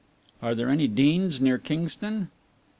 "Are 0.41 0.55
there 0.55 0.69
any 0.69 0.87
'Deans' 0.87 1.39
near 1.39 1.59
Kingston?" 1.59 2.31